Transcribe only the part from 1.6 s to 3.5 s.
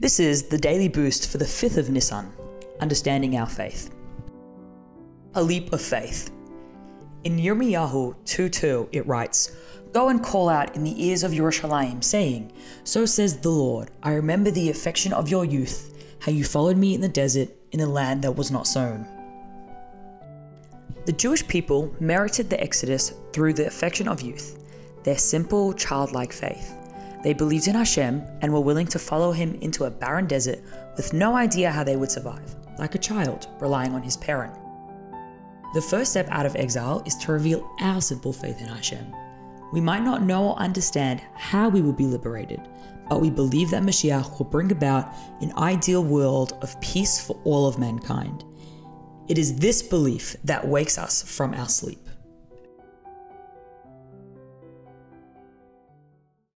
of Nisan, understanding our